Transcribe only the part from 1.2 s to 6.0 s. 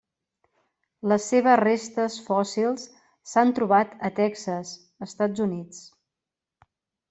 seves restes fòssils s'han trobat a Texas, Estats Units.